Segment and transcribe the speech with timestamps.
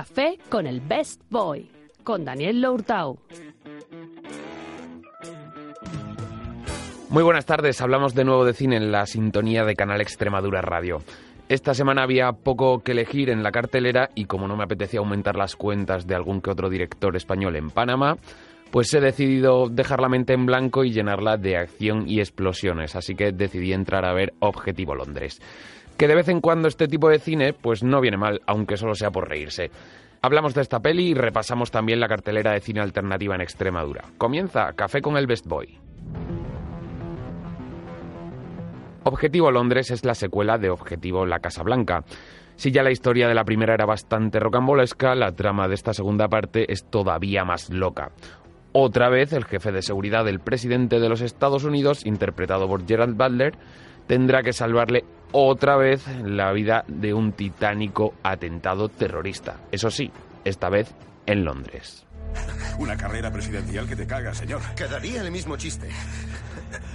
[0.00, 1.68] Café con el Best Boy,
[2.04, 3.18] con Daniel Lourtau.
[7.10, 11.02] Muy buenas tardes, hablamos de nuevo de cine en la sintonía de Canal Extremadura Radio.
[11.50, 15.36] Esta semana había poco que elegir en la cartelera y como no me apetecía aumentar
[15.36, 18.16] las cuentas de algún que otro director español en Panamá,
[18.70, 23.14] pues he decidido dejar la mente en blanco y llenarla de acción y explosiones, así
[23.14, 25.42] que decidí entrar a ver Objetivo Londres.
[26.00, 28.94] Que de vez en cuando este tipo de cine pues no viene mal, aunque solo
[28.94, 29.70] sea por reírse.
[30.22, 34.04] Hablamos de esta peli y repasamos también la cartelera de cine alternativa en Extremadura.
[34.16, 35.78] Comienza Café con el Best Boy.
[39.04, 42.02] Objetivo Londres es la secuela de Objetivo La Casa Blanca.
[42.56, 46.28] Si ya la historia de la primera era bastante rocambolesca, la trama de esta segunda
[46.28, 48.10] parte es todavía más loca.
[48.72, 53.18] Otra vez, el jefe de seguridad del presidente de los Estados Unidos, interpretado por Gerald
[53.18, 53.58] Butler,
[54.06, 59.56] tendrá que salvarle otra vez la vida de un titánico atentado terrorista.
[59.70, 60.10] Eso sí,
[60.44, 60.94] esta vez
[61.26, 62.06] en Londres.
[62.78, 64.60] Una carrera presidencial que te caga, señor.
[64.74, 65.88] Quedaría el mismo chiste.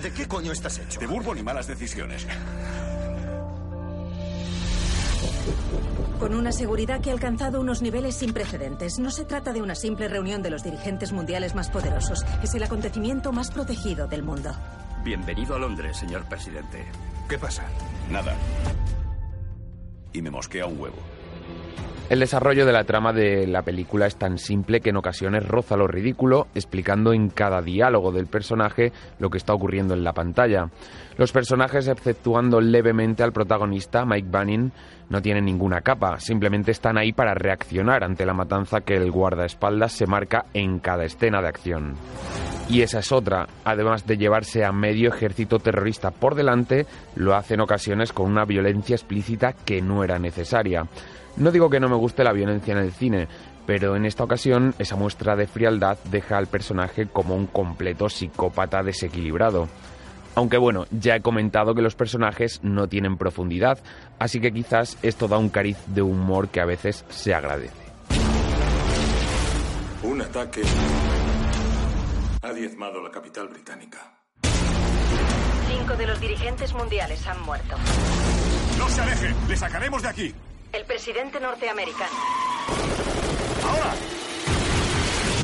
[0.02, 1.00] ¿De qué coño estás hecho?
[1.00, 2.26] De bourbon y malas decisiones.
[6.20, 9.00] Con una seguridad que ha alcanzado unos niveles sin precedentes.
[9.00, 12.26] No se trata de una simple reunión de los dirigentes mundiales más poderosos.
[12.42, 14.52] Es el acontecimiento más protegido del mundo.
[15.06, 16.84] Bienvenido a Londres, señor presidente.
[17.30, 17.64] ¿Qué pasa?
[18.12, 18.36] Nada.
[20.12, 20.96] Y me mosquea un huevo.
[22.10, 25.78] El desarrollo de la trama de la película es tan simple que en ocasiones roza
[25.78, 30.72] lo ridículo, explicando en cada diálogo del personaje lo que está ocurriendo en la pantalla.
[31.18, 34.72] Los personajes, exceptuando levemente al protagonista, Mike Banning,
[35.10, 39.94] no tienen ninguna capa, simplemente están ahí para reaccionar ante la matanza que el guardaespaldas
[39.94, 41.94] se marca en cada escena de acción.
[42.68, 47.54] Y esa es otra, además de llevarse a medio ejército terrorista por delante, lo hace
[47.54, 50.88] en ocasiones con una violencia explícita que no era necesaria.
[51.38, 53.28] No digo que no me guste la violencia en el cine,
[53.68, 58.82] pero en esta ocasión esa muestra de frialdad deja al personaje como un completo psicópata
[58.82, 59.68] desequilibrado.
[60.34, 63.78] Aunque bueno, ya he comentado que los personajes no tienen profundidad,
[64.18, 67.86] así que quizás esto da un cariz de humor que a veces se agradece.
[70.04, 70.62] Un ataque
[72.46, 74.20] ha diezmado la capital británica.
[75.68, 77.76] Cinco de los dirigentes mundiales han muerto.
[78.78, 79.34] ¡No se aleje!
[79.48, 80.36] ¡Le sacaremos de aquí!
[80.72, 82.12] El presidente norteamericano
[83.64, 83.94] ¡Ahora!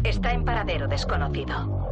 [0.03, 1.87] está en paradero desconocido.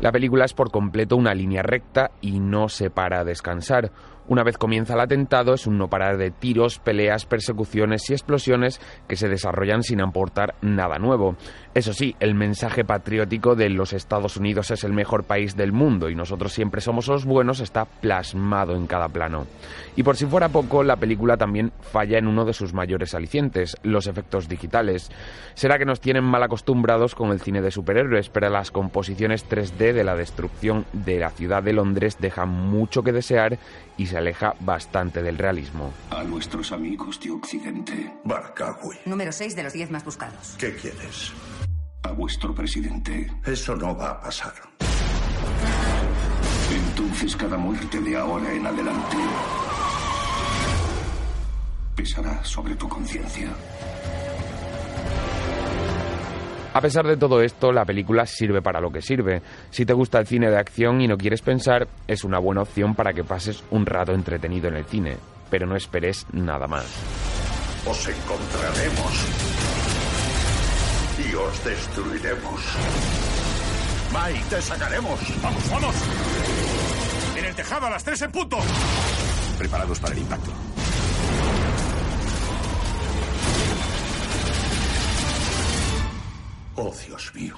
[0.00, 3.90] La película es por completo una línea recta y no se para a descansar.
[4.28, 8.78] Una vez comienza el atentado es un no parar de tiros, peleas, persecuciones y explosiones
[9.08, 11.36] que se desarrollan sin aportar nada nuevo.
[11.74, 16.10] Eso sí, el mensaje patriótico de los Estados Unidos es el mejor país del mundo
[16.10, 19.46] y nosotros siempre somos los buenos está plasmado en cada plano.
[19.96, 23.76] Y por si fuera poco, la película también falla en uno de sus mayores alicientes,
[23.82, 25.10] los efectos digitales.
[25.54, 29.94] Será que nos tienen mal acostumbrados con el cine de superhéroes, pero las composiciones 3D
[29.94, 33.58] de la destrucción de la ciudad de Londres dejan mucho que desear
[33.96, 35.92] y se aleja bastante del realismo.
[36.10, 38.12] A nuestros amigos de Occidente.
[38.24, 38.98] Barcawi.
[39.06, 40.56] Número 6 de los 10 más buscados.
[40.58, 41.32] ¿Qué quieres?
[42.02, 43.32] A vuestro presidente.
[43.44, 44.54] Eso no va a pasar.
[46.70, 49.16] Entonces cada muerte de ahora en adelante
[51.96, 53.50] pesará sobre tu conciencia.
[56.74, 59.42] A pesar de todo esto, la película sirve para lo que sirve.
[59.70, 62.94] Si te gusta el cine de acción y no quieres pensar, es una buena opción
[62.94, 65.16] para que pases un rato entretenido en el cine.
[65.50, 66.84] Pero no esperes nada más.
[67.86, 69.26] Os encontraremos.
[71.18, 72.60] Y os destruiremos.
[74.12, 75.42] Mike, te sacaremos.
[75.42, 75.94] ¡Vamos, vamos!
[77.36, 78.58] En el tejado a las tres en punto.
[79.58, 80.52] Preparados para el impacto.
[87.06, 87.54] Dios mío.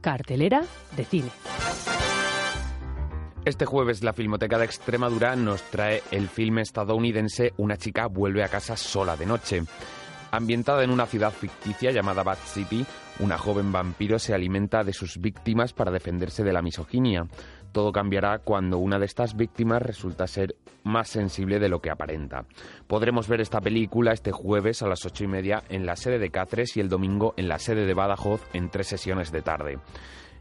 [0.00, 0.64] Cartelera
[0.96, 1.30] de cine.
[3.44, 8.48] Este jueves la Filmoteca de Extremadura nos trae el filme estadounidense Una chica vuelve a
[8.48, 9.62] casa sola de noche.
[10.30, 12.84] Ambientada en una ciudad ficticia llamada Bat City,
[13.20, 17.26] una joven vampiro se alimenta de sus víctimas para defenderse de la misoginia.
[17.72, 22.44] Todo cambiará cuando una de estas víctimas resulta ser más sensible de lo que aparenta.
[22.86, 26.30] Podremos ver esta película este jueves a las ocho y media en la sede de
[26.30, 29.78] Cáceres y el domingo en la sede de Badajoz en tres sesiones de tarde.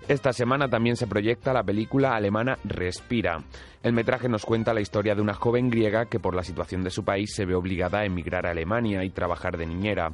[0.08, 3.44] Esta semana también se proyecta la película alemana Respira.
[3.84, 6.92] El metraje nos cuenta la historia de una joven griega que por la situación de
[6.92, 10.12] su país se ve obligada a emigrar a Alemania y trabajar de niñera.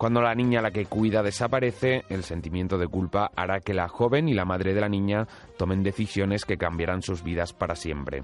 [0.00, 3.86] Cuando la niña a la que cuida desaparece, el sentimiento de culpa hará que la
[3.86, 8.22] joven y la madre de la niña tomen decisiones que cambiarán sus vidas para siempre.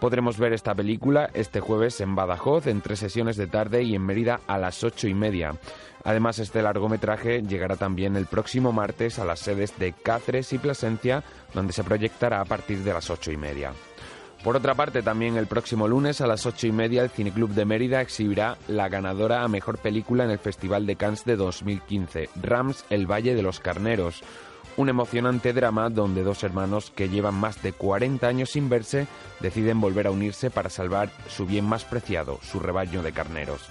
[0.00, 4.06] Podremos ver esta película este jueves en Badajoz en tres sesiones de tarde y en
[4.06, 5.50] Mérida a las ocho y media.
[6.02, 11.22] Además, este largometraje llegará también el próximo martes a las sedes de Cáceres y Plasencia,
[11.52, 13.72] donde se proyectará a partir de las ocho y media.
[14.44, 17.64] Por otra parte, también el próximo lunes a las ocho y media el Cineclub de
[17.64, 22.84] Mérida exhibirá la ganadora a mejor película en el Festival de Cannes de 2015, Rams
[22.90, 24.24] El Valle de los Carneros,
[24.76, 29.06] un emocionante drama donde dos hermanos que llevan más de 40 años sin verse
[29.38, 33.68] deciden volver a unirse para salvar su bien más preciado, su rebaño de carneros.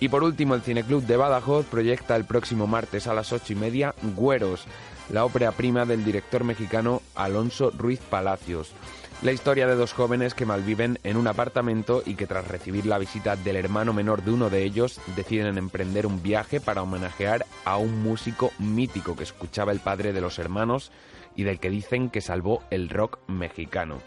[0.00, 3.56] Y por último, el Cineclub de Badajoz proyecta el próximo martes a las ocho y
[3.56, 4.64] media Güeros,
[5.12, 8.72] la ópera prima del director mexicano Alonso Ruiz Palacios.
[9.20, 12.98] La historia de dos jóvenes que malviven en un apartamento y que tras recibir la
[12.98, 17.78] visita del hermano menor de uno de ellos deciden emprender un viaje para homenajear a
[17.78, 20.92] un músico mítico que escuchaba el padre de los hermanos
[21.34, 23.98] y del que dicen que salvó el rock mexicano.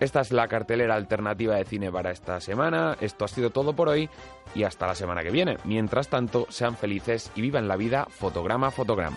[0.00, 2.98] Esta es la cartelera alternativa de cine para esta semana.
[3.00, 4.10] Esto ha sido todo por hoy
[4.54, 5.56] y hasta la semana que viene.
[5.64, 9.16] Mientras tanto, sean felices y vivan la vida fotograma a fotograma.